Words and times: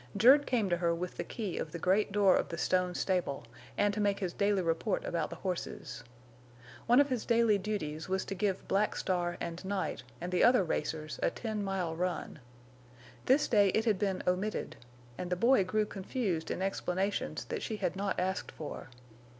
Jerd 0.17 0.47
came 0.47 0.67
to 0.71 0.77
her 0.77 0.95
with 0.95 1.17
the 1.17 1.23
key 1.23 1.59
of 1.59 1.71
the 1.71 1.77
great 1.77 2.11
door 2.11 2.35
of 2.35 2.49
the 2.49 2.57
stone 2.57 2.95
stable, 2.95 3.45
and 3.77 3.93
to 3.93 3.99
make 4.01 4.17
his 4.19 4.33
daily 4.33 4.63
report 4.63 5.05
about 5.05 5.29
the 5.29 5.35
horses. 5.35 6.03
One 6.87 6.99
of 6.99 7.09
his 7.09 7.23
daily 7.23 7.59
duties 7.59 8.09
was 8.09 8.25
to 8.25 8.33
give 8.33 8.67
Black 8.67 8.95
Star 8.95 9.37
and 9.39 9.63
Night 9.63 10.01
and 10.19 10.31
the 10.31 10.43
other 10.43 10.63
racers 10.63 11.19
a 11.21 11.29
ten 11.29 11.63
mile 11.63 11.95
run. 11.95 12.39
This 13.27 13.47
day 13.47 13.69
it 13.75 13.85
had 13.85 13.99
been 13.99 14.23
omitted, 14.25 14.75
and 15.19 15.29
the 15.29 15.35
boy 15.35 15.63
grew 15.63 15.85
confused 15.85 16.49
in 16.49 16.63
explanations 16.63 17.45
that 17.45 17.61
she 17.61 17.77
had 17.77 17.95
not 17.95 18.19
asked 18.19 18.51
for. 18.51 18.89